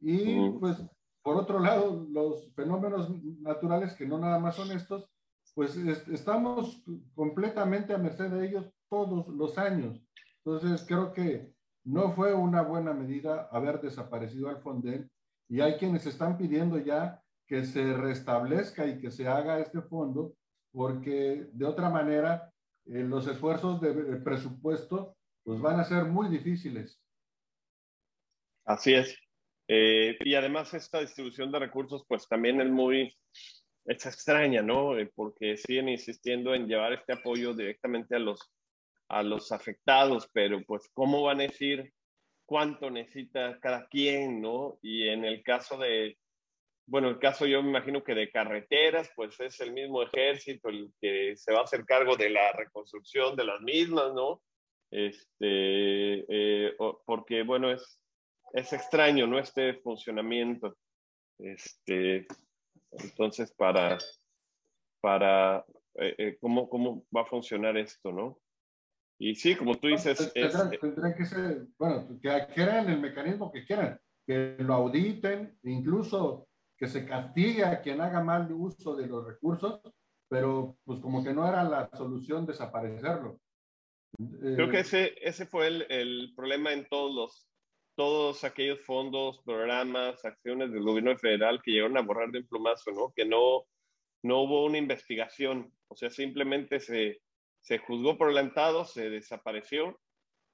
[0.00, 0.82] Y pues,
[1.22, 3.10] por otro lado, los fenómenos
[3.42, 5.10] naturales, que no nada más son estos,
[5.58, 6.84] pues es- estamos
[7.16, 10.00] completamente a merced de ellos todos los años.
[10.44, 11.52] Entonces, creo que
[11.84, 15.10] no fue una buena medida haber desaparecido al Fonden
[15.48, 20.36] y hay quienes están pidiendo ya que se restablezca y que se haga este fondo
[20.70, 22.52] porque de otra manera
[22.86, 27.02] eh, los esfuerzos de, de presupuesto pues van a ser muy difíciles.
[28.64, 29.12] Así es.
[29.66, 33.12] Eh, y además esta distribución de recursos pues también es muy,
[33.88, 34.98] es extraña, ¿no?
[34.98, 38.40] Eh, porque siguen insistiendo en llevar este apoyo directamente a los,
[39.08, 41.92] a los afectados, pero pues ¿cómo van a decir
[42.46, 44.78] cuánto necesita cada quien, ¿no?
[44.82, 46.18] Y en el caso de,
[46.86, 50.92] bueno, el caso yo me imagino que de carreteras, pues es el mismo ejército el
[51.00, 54.42] que se va a hacer cargo de la reconstrucción de las mismas, ¿no?
[54.90, 57.98] Este, eh, porque bueno, es
[58.52, 59.38] es extraño, ¿no?
[59.38, 60.76] Este funcionamiento.
[61.38, 62.26] Este,
[62.92, 63.98] entonces, para,
[65.00, 68.38] para eh, eh, ¿cómo, cómo va a funcionar esto, ¿no?
[69.20, 70.32] Y sí, como tú dices...
[70.32, 76.48] Tendrán, que ser, bueno, que quieran el mecanismo que quieran, que lo auditen, incluso
[76.78, 79.80] que se castigue a quien haga mal uso de los recursos,
[80.30, 83.40] pero pues como que no era la solución desaparecerlo.
[84.16, 87.47] Creo que eh, ese, ese fue el, el problema en todos los,
[87.98, 92.92] todos aquellos fondos, programas, acciones del gobierno federal que llegaron a borrar de un plumazo,
[92.92, 93.12] ¿no?
[93.12, 93.64] Que no,
[94.22, 97.20] no hubo una investigación, o sea, simplemente se,
[97.60, 99.98] se juzgó por adelantado, se desapareció,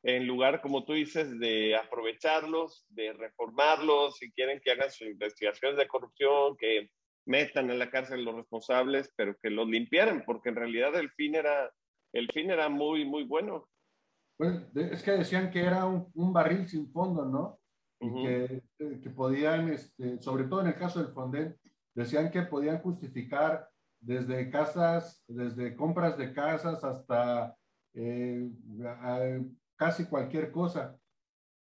[0.04, 5.76] en lugar, como tú dices, de aprovecharlos, de reformarlos, si quieren que hagan sus investigaciones
[5.76, 6.88] de corrupción, que
[7.26, 11.34] metan en la cárcel los responsables, pero que los limpiaran, porque en realidad el fin
[11.34, 11.70] era,
[12.14, 13.68] el fin era muy, muy bueno.
[14.36, 17.58] Pues es que decían que era un, barril sin fondo, ¿no?
[18.00, 18.62] Y que,
[19.00, 21.56] que, podían, este, sobre todo en el caso del Fonden,
[21.94, 23.68] decían que podían justificar
[24.00, 27.56] desde casas, desde compras de casas hasta
[27.94, 28.50] eh,
[29.76, 30.98] casi cualquier cosa.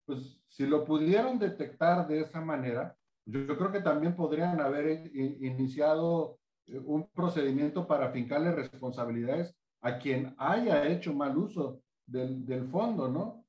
[0.05, 6.39] Pues si lo pudieron detectar de esa manera, yo, creo que también podrían haber iniciado
[6.65, 11.81] eh, un procedimiento para fincarle responsabilidades a quien haya hecho mal uso
[12.13, 13.45] del, fondo, ¿no?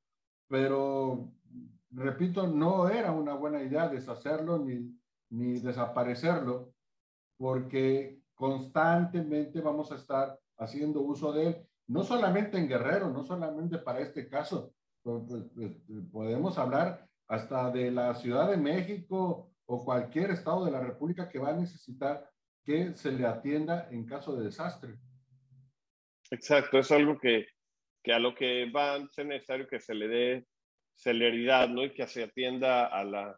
[0.49, 1.33] Pero,
[1.91, 4.99] repito, no era una buena idea deshacerlo ni,
[5.31, 6.73] ni desaparecerlo,
[7.37, 13.79] porque constantemente vamos a estar haciendo uso de él, no solamente en Guerrero, no solamente
[13.79, 14.73] para este caso,
[15.03, 15.45] pues, pues,
[15.87, 21.29] pues, podemos hablar hasta de la Ciudad de México o cualquier estado de la República
[21.29, 22.31] que va a necesitar
[22.65, 24.99] que se le atienda en caso de desastre.
[26.31, 27.47] Exacto, es algo que,
[28.05, 30.47] que a lo que va a ser necesario que se le dé
[30.95, 31.83] celeridad, ¿no?
[31.83, 33.37] Y que se atienda a la,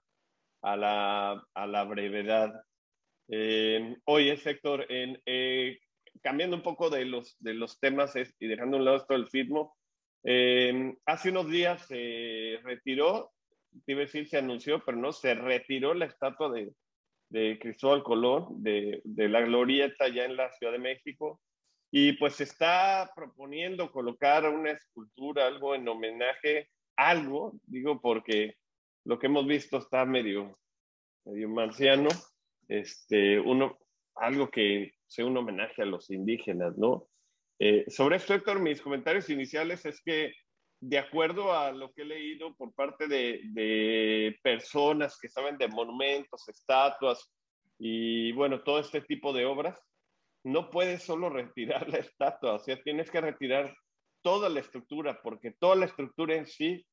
[0.63, 2.53] a la, a la brevedad.
[3.29, 5.79] Eh, oye, Héctor, en, eh,
[6.21, 9.29] cambiando un poco de los, de los temas y dejando a un lado esto del
[9.29, 9.77] FITMO,
[10.25, 13.33] eh, hace unos días se retiró,
[13.87, 16.73] iba decir se anunció, pero no, se retiró la estatua de,
[17.31, 21.41] de Cristóbal Colón, de, de, la glorieta ya en la Ciudad de México,
[21.99, 28.59] y pues está proponiendo colocar una escultura, algo en homenaje, algo, digo porque
[29.07, 30.59] lo que hemos visto está medio,
[31.25, 32.11] medio marciano,
[32.69, 33.79] este, uno,
[34.15, 37.09] algo que sea un homenaje a los indígenas, ¿no?
[37.59, 40.35] Eh, sobre esto, Héctor, mis comentarios iniciales es que,
[40.79, 45.69] de acuerdo a lo que he leído por parte de, de personas que saben de
[45.69, 47.33] monumentos, estatuas
[47.79, 49.81] y, bueno, todo este tipo de obras,
[50.47, 53.77] no puedes solo retirar la estatua, o sea, tienes que retirar
[54.23, 56.87] toda la estructura, porque toda la estructura en sí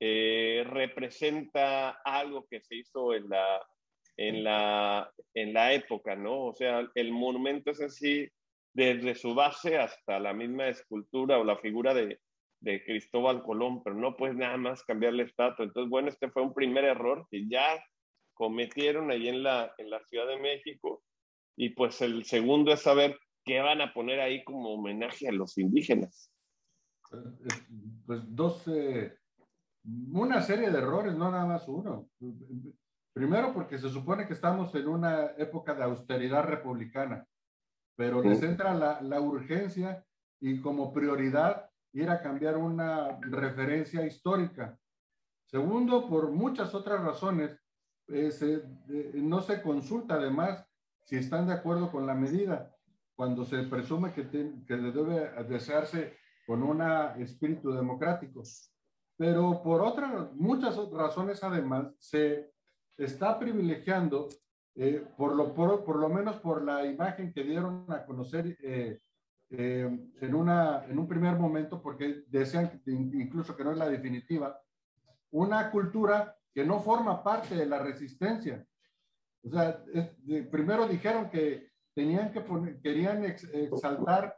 [0.00, 3.66] eh, representa algo que se hizo en la,
[4.16, 6.46] en la, en la época, ¿no?
[6.46, 8.28] O sea, el monumento es así
[8.72, 12.20] desde su base hasta la misma escultura o la figura de,
[12.60, 15.64] de Cristóbal Colón, pero no puedes nada más cambiar la estatua.
[15.64, 17.82] Entonces, bueno, este fue un primer error que ya
[18.34, 21.02] cometieron ahí en la, en la Ciudad de México.
[21.56, 25.58] Y pues el segundo es saber qué van a poner ahí como homenaje a los
[25.58, 26.32] indígenas.
[28.06, 28.64] Pues dos,
[30.12, 32.08] una serie de errores, no nada más uno.
[33.12, 37.26] Primero porque se supone que estamos en una época de austeridad republicana,
[37.96, 40.04] pero les entra la, la urgencia
[40.40, 44.78] y como prioridad ir a cambiar una referencia histórica.
[45.46, 47.58] Segundo, por muchas otras razones,
[48.08, 48.30] eh,
[48.88, 50.64] eh, no se consulta además
[51.10, 52.72] si están de acuerdo con la medida,
[53.16, 56.80] cuando se presume que, que debe desearse con un
[57.20, 58.44] espíritu democrático.
[59.16, 62.52] Pero por otras, muchas razones además, se
[62.96, 64.28] está privilegiando,
[64.76, 69.00] eh, por, lo, menos por la imagen que dieron a conocer eh,
[69.50, 74.60] eh, en, un primer momento, porque decían incluso que no es la definitiva,
[75.32, 78.64] una cultura que no forma parte de la resistencia.
[79.42, 79.82] O sea,
[80.50, 84.36] primero dijeron que tenían que poner, querían exaltar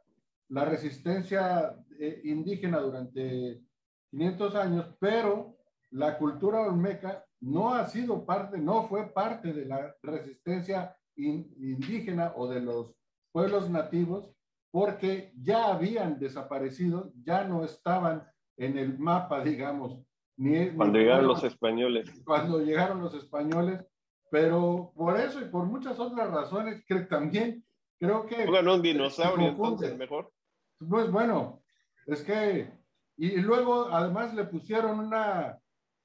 [0.49, 1.77] la resistencia
[2.25, 3.63] indígena durante
[4.11, 5.57] 500 años, pero
[5.91, 12.49] la cultura olmeca no ha sido parte, no fue parte de la resistencia indígena o
[12.49, 12.95] de los
[13.33, 14.31] pueblos nativos
[14.71, 20.01] porque ya habían desaparecido, ya no estaban en el mapa, digamos.
[20.39, 22.23] Ni, cuando llegaron los españoles.
[22.25, 23.85] Cuando llegaron los españoles,
[24.33, 27.63] pero por eso y por muchas otras razones, que también
[27.99, 28.47] creo que...
[28.47, 30.33] Bueno, un dinosaurio entonces mejor.
[30.79, 31.63] Pues bueno,
[32.07, 32.73] es que...
[33.19, 35.61] Y luego además le pusieron una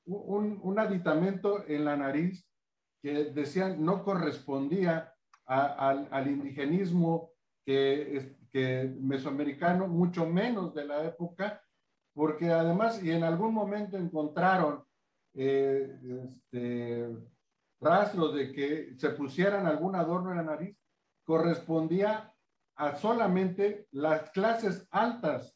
[0.08, 2.46] un, aditamento en la nariz
[3.02, 5.14] que decían no correspondía
[5.46, 7.32] al, indigenismo
[7.66, 11.64] que, que mesoamericano, mucho menos de la época,
[12.14, 14.84] porque además, y en algún momento encontraron
[15.34, 17.08] eh, este,
[17.80, 20.78] rastros de que se pusieran algún adorno en la nariz,
[21.24, 22.34] correspondía
[22.76, 25.56] a solamente las clases altas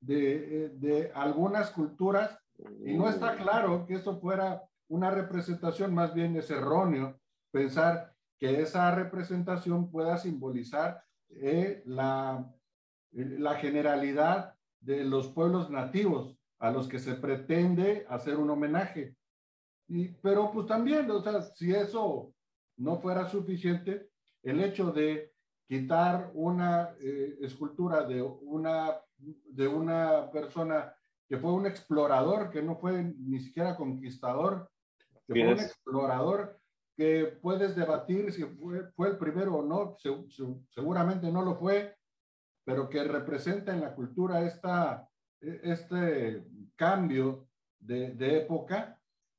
[0.00, 2.38] de, de algunas culturas
[2.84, 7.18] y no está claro que eso fuera una representación, más bien es erróneo
[7.50, 12.52] pensar que esa representación pueda simbolizar eh, la,
[13.12, 19.16] la generalidad de los pueblos nativos a los que se pretende hacer un homenaje.
[19.88, 22.32] Y, pero pues también, o sea, si eso
[22.76, 24.10] no fuera suficiente,
[24.42, 25.32] el hecho de
[25.68, 30.94] quitar una eh, escultura de una, de una persona
[31.28, 34.70] que fue un explorador, que no fue ni siquiera conquistador,
[35.26, 36.60] que fue un explorador
[36.96, 39.96] que puedes debatir si fue, fue el primero o no,
[40.70, 41.96] seguramente no lo fue,
[42.64, 45.08] pero que representa en la cultura esta,
[45.40, 46.44] e, este
[46.74, 48.95] cambio de, de época,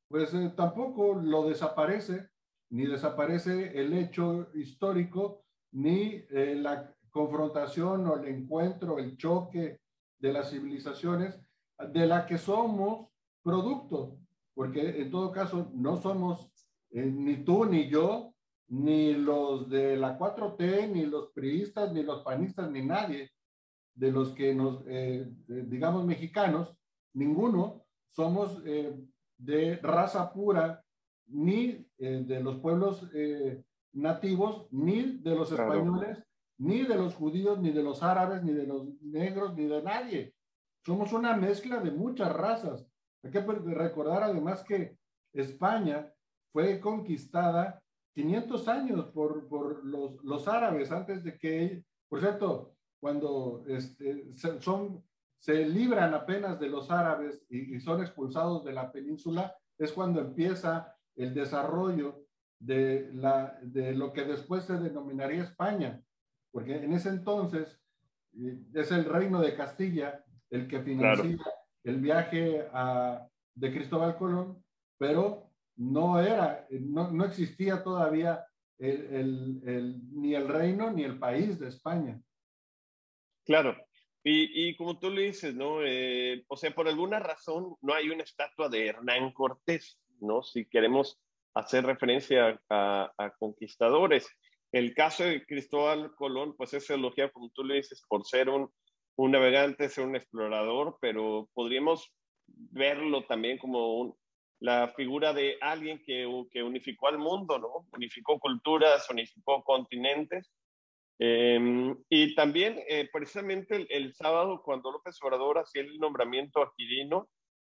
[0.07, 2.29] pues eh, tampoco lo desaparece,
[2.69, 9.79] ni desaparece el hecho histórico, ni eh, la confrontación o el encuentro, el choque
[10.19, 11.39] de las civilizaciones,
[11.91, 13.09] de la que somos
[13.43, 14.17] producto,
[14.53, 16.51] porque en todo caso no somos
[16.91, 18.33] eh, ni tú ni yo,
[18.69, 23.31] ni los de la 4T, ni los priistas, ni los panistas, ni nadie
[23.95, 24.83] de los que nos,
[25.47, 26.75] digamos, mexicanos,
[27.13, 28.61] ninguno somos
[29.37, 30.83] de raza pura,
[31.27, 33.07] ni de los pueblos
[33.93, 36.23] nativos, ni de los españoles,
[36.57, 40.33] ni de los judíos, ni de los árabes, ni de los negros, ni de nadie.
[40.85, 42.87] Somos una mezcla de muchas razas.
[43.23, 44.97] Hay que recordar además que
[45.33, 46.11] España
[46.51, 47.81] fue conquistada
[48.15, 55.03] 500 años por, por los, los, árabes antes de que, por cierto, cuando este, son,
[55.39, 60.19] se libran apenas de los árabes y, y, son expulsados de la península, es cuando
[60.19, 62.25] empieza el desarrollo
[62.59, 66.01] de, la, de lo que después se denominaría España,
[66.51, 67.79] porque en ese entonces
[68.39, 71.37] eh, es el reino de Castilla el que financia
[71.83, 72.67] el viaje
[73.55, 74.61] de Cristóbal Colón,
[74.97, 78.45] pero no era, no, no existía todavía
[78.77, 82.21] el, el, ni el reino ni el país de España.
[83.45, 83.75] Claro,
[84.27, 85.79] y, y, como tú le dices, ¿no?
[85.83, 90.43] Eh, o sea, por alguna razón no hay una estatua de Hernán Cortés, ¿no?
[90.43, 91.17] Si queremos
[91.53, 94.27] hacer referencia a, a, conquistadores.
[94.71, 98.69] El caso de Cristóbal Colón, pues es elogiado, como tú le dices, por ser un,
[99.15, 102.13] un navegante, ser un explorador, pero podríamos
[102.47, 104.17] verlo también como
[104.59, 107.87] la figura de alguien que, que, unificó al mundo, ¿no?
[107.93, 110.51] Unificó culturas, unificó continentes.
[111.19, 117.29] Em, y también, eh, precisamente el, sábado, cuando López Obrador hacía el nombramiento a Quirino,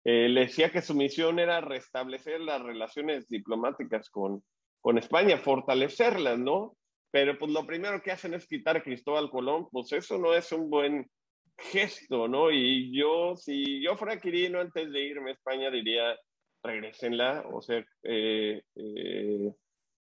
[0.04, 4.44] eh, le decía que su misión era restablecer las relaciones diplomáticas con,
[4.82, 6.76] con España, fortalecerlas, ¿no?
[7.12, 10.52] Pero pues lo primero que hacen es quitar a Cristóbal Colón, pues eso no es
[10.52, 11.10] un buen
[11.58, 12.52] gesto, ¿no?
[12.52, 16.16] Y yo, si yo fuera Quirino antes de irme a España, diría,
[16.64, 19.54] regresenla, o sea, eh, eh,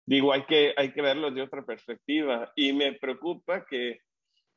[0.05, 2.51] digo, hay que, hay que verlo de otra perspectiva.
[2.55, 3.99] Y me preocupa que,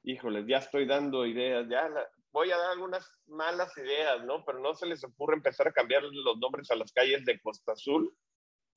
[0.02, 1.88] híjole, ya estoy dando ideas, ya
[2.32, 4.44] voy a dar algunas malas ideas, ¿no?
[4.44, 7.72] Pero no se les ocurre empezar a cambiar los nombres a las calles de Costa
[7.72, 8.12] Azul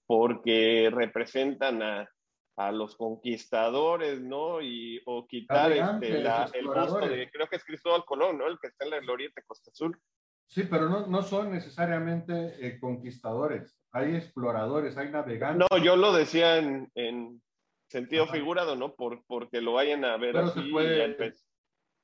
[0.06, 2.10] porque representan a,
[2.56, 4.62] a los conquistadores, ¿no?
[4.62, 6.22] Y, o quitar este,
[6.58, 8.48] el busto de, creo que es Cristóbal Colón, ¿no?
[8.48, 10.00] El que está en el oriente Costa Azul.
[10.48, 15.68] Sí, pero no, no son necesariamente eh, conquistadores, hay exploradores, hay navegantes.
[15.70, 17.42] No, yo lo decía en, en
[17.90, 18.96] sentido figurado, ¿no?
[18.96, 21.34] Por, porque lo vayan a ver pero así se puede...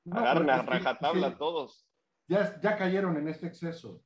[0.06, 1.88] y agarran a rajatabla todos.
[2.28, 4.04] Ya, ya cayeron en este exceso.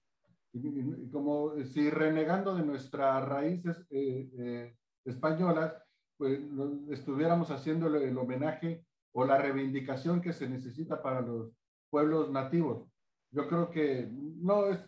[1.12, 4.76] como si renegando de nuestras raíces eh, eh,
[5.06, 5.74] españolas,
[6.18, 6.40] pues,
[6.92, 11.52] estuviéramos haciendo el homenaje o la reivindicación que se necesita para los
[11.90, 12.88] pueblos nativos.
[13.32, 14.80] Yo creo que no es,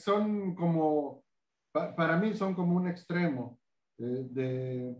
[0.00, 1.24] son como,
[1.72, 3.58] para mí son como un extremo
[3.98, 4.96] eh, de,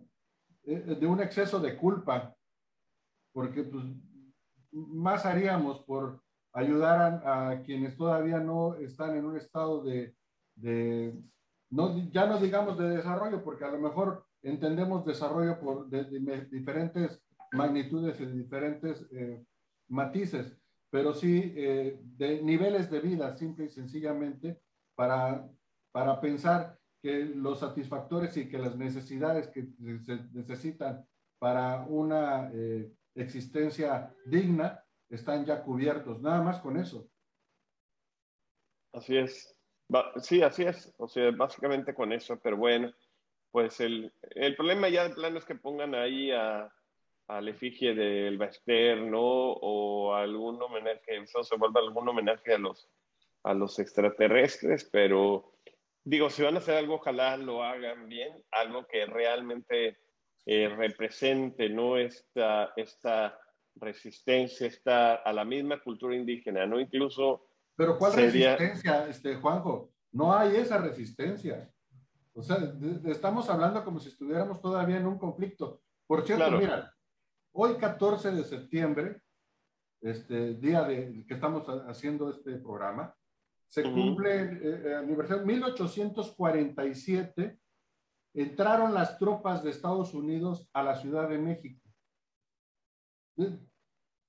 [0.65, 2.35] eh, de un exceso de culpa,
[3.33, 3.85] porque pues
[4.73, 6.23] más haríamos por
[6.53, 10.15] ayudar a, quienes todavía no están en un estado de,
[10.55, 11.15] de
[11.71, 16.05] no, ya no digamos de desarrollo, porque a lo mejor entendemos desarrollo por de,
[16.47, 17.23] diferentes
[17.53, 19.45] magnitudes y diferentes eh,
[19.89, 20.59] matices,
[20.91, 24.61] pero sí eh, de niveles de vida, simple y sencillamente,
[24.95, 25.49] para,
[25.93, 29.67] para pensar que los satisfactores y que las necesidades que
[30.05, 31.07] se necesitan
[31.39, 37.09] para una eh, existencia digna están ya cubiertos, nada más con eso.
[38.93, 39.55] Así es.
[40.23, 40.93] Sí, así es.
[40.99, 42.93] O sea, básicamente con eso, pero bueno,
[43.53, 46.73] pues el, el problema ya de plano es que pongan ahí a,
[47.29, 49.21] la efigie del Baster, ¿no?
[49.21, 52.89] O algún homenaje, eso se vuelve algún homenaje a los,
[53.43, 55.53] a los extraterrestres, pero
[56.05, 59.99] digo, si van a hacer algo, ojalá lo hagan bien, algo que realmente
[60.47, 61.97] eh, represente, ¿no?
[61.97, 63.39] Esta, esta
[63.75, 66.79] resistencia, esta, a la misma cultura indígena, ¿no?
[66.79, 67.47] Incluso
[67.77, 69.93] pero ¿cuál resistencia, este, Juanjo?
[70.13, 71.71] No hay esa resistencia.
[72.33, 72.59] O sea,
[73.05, 75.83] estamos hablando como si estuviéramos todavía en un conflicto.
[76.07, 76.95] Por cierto, mira,
[77.57, 79.23] hoy 14 de septiembre,
[80.01, 83.15] este día de que estamos haciendo este programa,
[83.69, 87.59] se cumple el, el aniversario 1847
[88.35, 91.81] entraron las tropas de Estados Unidos a la Ciudad de México.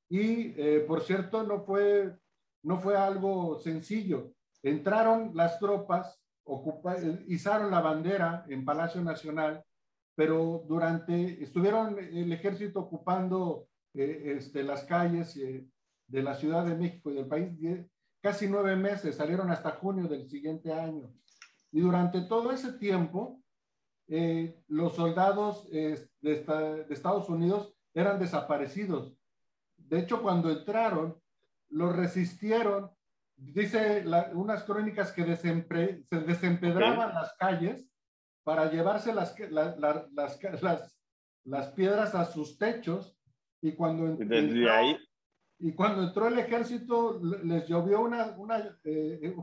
[0.09, 2.17] Y, eh, por cierto, no fue
[2.63, 4.33] no fue algo sencillo.
[4.61, 6.21] Entraron las tropas,
[7.27, 9.63] izaron la bandera en Palacio Nacional,
[10.17, 15.69] pero durante, estuvieron el ejército ocupando eh, este, las calles eh,
[16.07, 17.51] de la Ciudad de México y del país
[18.19, 21.13] casi nueve meses, salieron hasta junio del siguiente año.
[21.71, 23.43] Y durante todo ese tiempo,
[24.07, 29.15] eh, los soldados de, de Estados Unidos eran desaparecidos.
[29.75, 31.21] De hecho, cuando entraron,
[31.69, 32.89] lo resistieron.
[33.35, 34.03] Dice
[34.33, 35.63] unas crónicas que se
[36.09, 37.87] desempedraban las calles
[38.47, 39.77] para llevarse las, las,
[41.43, 43.13] las, piedras a sus techos
[43.61, 44.97] y cuando, entró, ahí?
[45.59, 49.35] y cuando entró el ejército les llovió una, una, eh,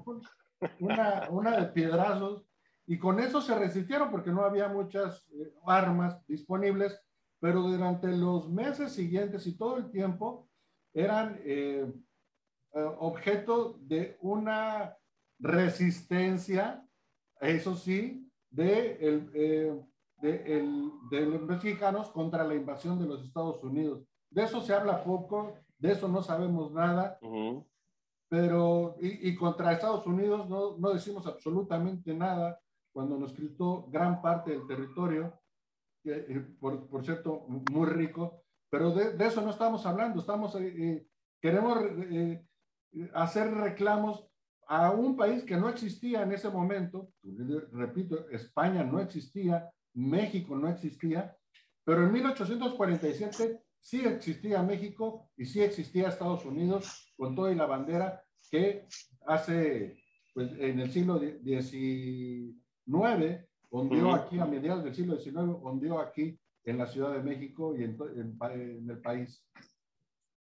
[0.81, 2.47] una, una, de piedrazos
[2.87, 6.99] y con eso se resistieron porque no había muchas eh, armas disponibles,
[7.41, 10.49] pero durante los meses siguientes y todo el tiempo
[10.95, 11.93] eran eh,
[12.73, 14.97] eh, objeto de una
[15.39, 16.83] resistencia,
[17.39, 19.81] eso sí, de, el, eh,
[20.19, 24.05] de, el, de, los mexicanos contra la invasión de los Estados Unidos.
[24.31, 27.19] De eso se habla poco, de eso no sabemos nada,
[28.29, 32.61] pero y, y, contra Estados Unidos no, no, decimos absolutamente nada
[32.93, 35.33] cuando nos quitó gran parte del territorio,
[36.05, 40.57] eh, por, por, cierto, muy rico, pero de, de, eso no estamos hablando, estamos,
[41.41, 41.79] queremos
[43.15, 44.29] hacer reclamos
[44.69, 47.11] a un país que no existía en ese momento,
[47.73, 51.37] repito, España no existía, México no existía,
[51.85, 58.25] pero en 1847 sí existía México y sí existía Estados Unidos con toda la bandera
[58.51, 58.87] que
[59.27, 60.03] hace,
[60.33, 62.55] pues en el siglo XIX,
[63.71, 67.85] ondeó aquí, a mediados del siglo XIX, ondeó aquí en la Ciudad de México y
[67.85, 69.45] en, en el país.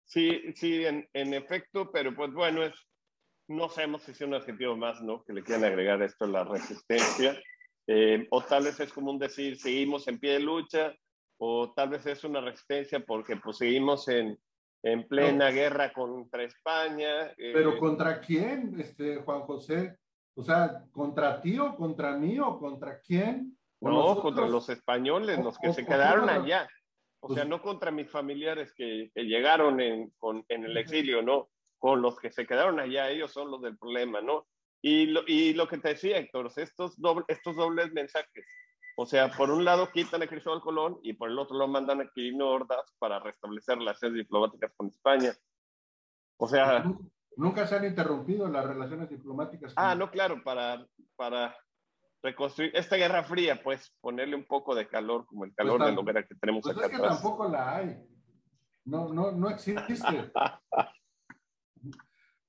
[0.05, 2.73] Sí, sí, en, en, efecto, pero pues bueno, es,
[3.49, 5.23] no sabemos si es un adjetivo más, ¿no?
[5.23, 7.37] Que le quieran agregar esto la resistencia.
[7.87, 10.93] Eh, o tal vez es como un decir, seguimos en pie de lucha,
[11.39, 14.37] o tal vez es una resistencia porque pues seguimos en,
[14.83, 17.31] en plena guerra contra España.
[17.37, 19.97] Eh, pero ¿contra quién, este, Juan José?
[20.35, 23.57] O sea, ¿contra ti o contra mí o contra quién?
[23.81, 26.67] no, contra los españoles, los que se quedaron allá.
[27.21, 30.13] O sea, pues no contra mis familiares que, llegaron en,
[30.47, 31.49] en, el exilio, ¿no?
[31.79, 34.47] Con los que se quedaron allá, ellos son los del problema, ¿no?
[34.81, 38.45] Y lo, y lo que te decía, Héctor, estos, estos dobles mensajes.
[38.97, 42.01] O sea, por un lado quitan a Cristóbal Colón y por el otro lo mandan
[42.01, 45.33] a Quirino Ordaz para restablecer las relaciones diplomáticas con España.
[46.37, 46.83] O sea...
[47.37, 49.73] Nunca se han interrumpido las relaciones diplomáticas.
[49.77, 51.55] Ah, no, claro, para, para
[52.21, 56.13] reconstruir esta guerra fría, pues ponerle un poco de calor, como el calor pues de
[56.13, 57.97] la que tenemos pues acá es que tampoco la hay.
[58.83, 59.95] No, no, no existe.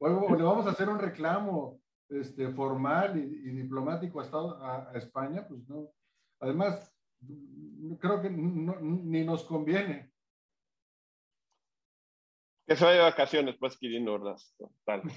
[0.01, 5.93] le vamos a hacer un reclamo este, formal y, diplomático a, a, España, pues no.
[6.41, 6.93] Además,
[8.01, 10.11] creo que ni nos conviene.
[12.67, 14.55] Que se vaya de vacaciones, pues, Quirino Ordaz.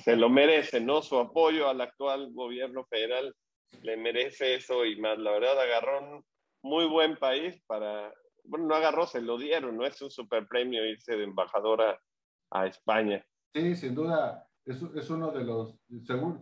[0.04, 1.02] Se lo merece, ¿no?
[1.02, 3.34] Su apoyo al actual gobierno federal
[3.84, 5.18] le merece eso y más.
[5.18, 6.26] La verdad, agarró un
[6.64, 8.14] muy buen país para,
[8.44, 9.86] bueno, no agarró, se lo dieron, ¿no?
[9.86, 12.00] Es un super premio irse de embajadora
[12.52, 13.26] a España.
[13.54, 15.78] Sí, sin duda, es, es uno de los,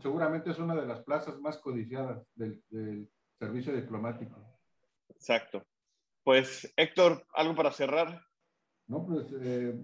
[0.01, 3.09] seguramente es una de las plazas más codiciadas del,
[3.39, 4.39] servicio diplomático.
[5.09, 5.63] Exacto.
[6.23, 8.21] Pues, Héctor, ¿algo para cerrar?
[8.85, 9.83] No, pues, eh,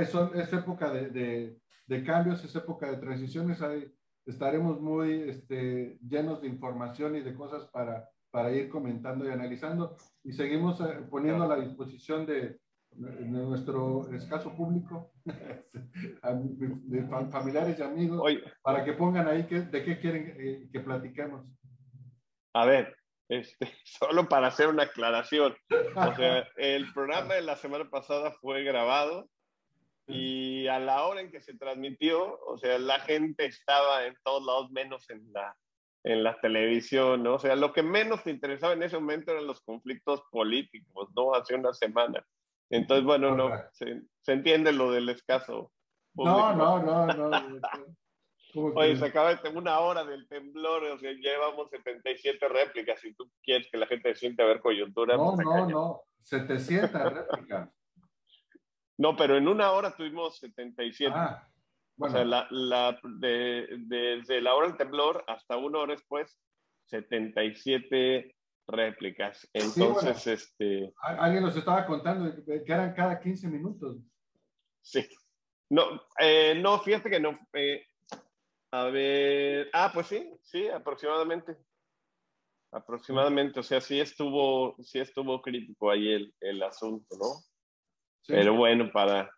[0.00, 3.94] es, es, época de, de, de, cambios, es época de transiciones, hay
[4.26, 9.96] estaremos muy este, llenos de información y de cosas para, para ir comentando y analizando.
[10.22, 12.58] Y seguimos eh, poniendo a la disposición de
[12.96, 18.32] nuestro escaso público, de familiares y amigos,
[18.62, 21.46] para que pongan ahí que, de qué quieren eh, que platiquemos.
[22.54, 22.96] A ver,
[23.28, 25.54] este, solo para hacer una aclaración.
[25.96, 29.28] O sea, el programa de la semana pasada fue grabado
[30.06, 34.44] y a la hora en que se transmitió, o sea, la gente estaba en todos
[34.44, 35.56] lados menos en la,
[36.04, 37.34] en la televisión, ¿no?
[37.34, 41.34] O sea, lo que menos te interesaba en ese momento eran los conflictos políticos, ¿no?
[41.34, 42.24] Hace una semana.
[42.70, 45.72] Entonces, bueno, no, se, se entiende lo del escaso.
[46.14, 47.30] No, no, no, no.
[48.56, 53.00] Oye, se acaba de una hora del temblor, o sea, llevamos 77 réplicas.
[53.00, 55.16] Si tú quieres que la gente siente a ver coyuntura.
[55.16, 57.68] No, pues, no, no, 700 réplicas.
[58.96, 61.12] No, pero en una hora tuvimos 77.
[61.14, 61.48] Ah,
[61.96, 62.14] bueno.
[62.14, 66.38] O sea, la, la, de, desde la hora del temblor hasta una hora después,
[66.86, 68.36] 77
[68.66, 69.48] réplicas.
[69.52, 70.92] Entonces, este...
[71.00, 73.98] Alguien nos estaba contando que eran cada 15 minutos.
[74.82, 75.06] Sí.
[75.70, 77.38] No, eh, no, fíjate que no.
[77.52, 77.86] Eh,
[78.70, 81.56] a ver, ah, pues sí, sí, aproximadamente.
[82.72, 87.40] Aproximadamente, o sea, sí estuvo, sí estuvo crítico ahí el, el asunto, ¿no?
[88.26, 89.30] Pero bueno, para,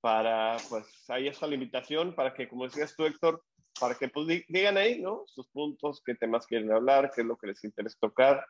[0.00, 3.42] para, pues ahí está la invitación para que, como decías tú, Héctor,
[3.78, 5.24] para que pues, digan ahí, ¿no?
[5.26, 8.44] Sus puntos, qué temas quieren hablar, qué es lo que les interesa tocar,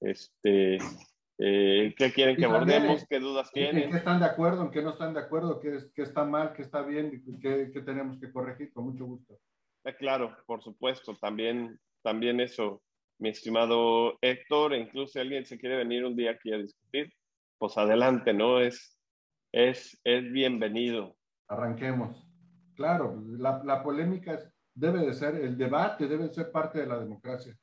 [0.00, 0.78] este,
[1.38, 3.84] eh, qué quieren que abordemos, qué dudas tienen.
[3.84, 6.52] ¿En qué están de acuerdo, en qué no están de acuerdo, qué, qué está mal,
[6.52, 9.38] qué está bien, qué, qué tenemos que corregir, con mucho gusto.
[9.84, 12.82] Eh, claro, por supuesto, también, también eso,
[13.18, 17.12] mi estimado Héctor, incluso si alguien se quiere venir un día aquí a discutir,
[17.58, 18.60] pues adelante, ¿no?
[18.60, 18.98] Es,
[19.52, 21.16] es, es bienvenido.
[21.48, 22.24] Arranquemos.
[22.74, 24.38] Claro, la, la polémica
[24.78, 27.56] debe de ser, el debate debe ser parte de la democracia.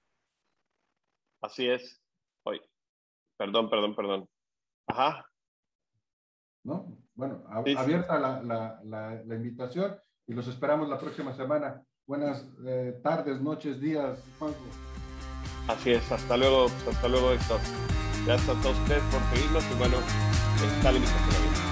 [1.42, 2.02] Así es.
[2.44, 2.62] Hoy.
[3.38, 4.30] Perdón, perdón, perdón.
[4.88, 5.26] Ajá.
[6.64, 6.98] ¿No?
[7.14, 8.42] Bueno, abierta La,
[8.84, 9.98] la, la, invitación
[10.28, 11.82] y los esperamos la próxima semana.
[12.06, 14.66] Buenas eh, tardes, noches, días, Juanjo.
[15.68, 17.60] Así es, hasta luego, hasta luego, Héctor.
[18.26, 19.98] Gracias a todos ustedes por seguirnos y bueno,
[20.78, 21.65] está la invitación